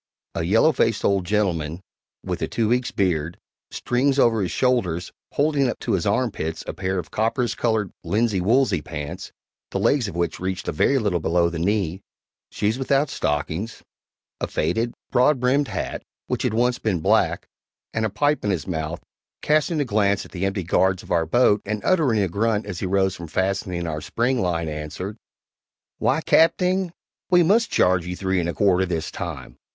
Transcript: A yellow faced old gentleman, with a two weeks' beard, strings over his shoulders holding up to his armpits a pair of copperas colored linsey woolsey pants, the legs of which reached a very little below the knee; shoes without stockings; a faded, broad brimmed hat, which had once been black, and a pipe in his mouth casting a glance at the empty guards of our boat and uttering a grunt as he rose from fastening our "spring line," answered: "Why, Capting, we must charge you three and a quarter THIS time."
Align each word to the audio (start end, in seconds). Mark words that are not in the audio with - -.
A 0.33 0.41
yellow 0.41 0.71
faced 0.71 1.05
old 1.05 1.25
gentleman, 1.27 1.79
with 2.23 2.41
a 2.41 2.47
two 2.47 2.69
weeks' 2.69 2.89
beard, 2.89 3.37
strings 3.69 4.17
over 4.17 4.41
his 4.41 4.49
shoulders 4.49 5.11
holding 5.33 5.67
up 5.69 5.77
to 5.81 5.91
his 5.91 6.07
armpits 6.07 6.63
a 6.65 6.73
pair 6.73 6.97
of 6.97 7.11
copperas 7.11 7.53
colored 7.53 7.91
linsey 8.03 8.41
woolsey 8.41 8.81
pants, 8.81 9.31
the 9.69 9.77
legs 9.77 10.07
of 10.07 10.15
which 10.15 10.39
reached 10.39 10.67
a 10.67 10.71
very 10.71 10.97
little 10.97 11.19
below 11.19 11.49
the 11.51 11.59
knee; 11.59 12.01
shoes 12.49 12.79
without 12.79 13.11
stockings; 13.11 13.83
a 14.39 14.47
faded, 14.47 14.91
broad 15.11 15.39
brimmed 15.39 15.67
hat, 15.67 16.01
which 16.25 16.41
had 16.41 16.55
once 16.55 16.79
been 16.79 16.99
black, 16.99 17.45
and 17.93 18.03
a 18.03 18.09
pipe 18.09 18.43
in 18.43 18.49
his 18.49 18.65
mouth 18.65 19.03
casting 19.43 19.79
a 19.79 19.85
glance 19.85 20.25
at 20.25 20.31
the 20.31 20.45
empty 20.47 20.63
guards 20.63 21.03
of 21.03 21.11
our 21.11 21.27
boat 21.27 21.61
and 21.63 21.85
uttering 21.85 22.21
a 22.23 22.27
grunt 22.27 22.65
as 22.65 22.79
he 22.79 22.87
rose 22.87 23.15
from 23.15 23.27
fastening 23.27 23.85
our 23.85 24.01
"spring 24.01 24.41
line," 24.41 24.67
answered: 24.67 25.15
"Why, 25.99 26.21
Capting, 26.21 26.91
we 27.29 27.43
must 27.43 27.69
charge 27.69 28.07
you 28.07 28.15
three 28.15 28.39
and 28.39 28.49
a 28.49 28.53
quarter 28.55 28.87
THIS 28.87 29.11
time." 29.11 29.57